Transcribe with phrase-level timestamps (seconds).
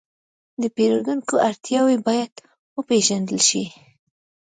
[0.61, 2.33] د پیرودونکو اړتیاوې باید
[2.77, 3.63] وپېژندل شي.